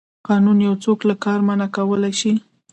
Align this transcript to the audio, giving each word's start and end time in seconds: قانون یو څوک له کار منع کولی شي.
قانون 0.27 0.57
یو 0.67 0.75
څوک 0.83 0.99
له 1.09 1.15
کار 1.23 1.39
منع 1.47 1.67
کولی 1.75 2.13
شي. 2.19 2.33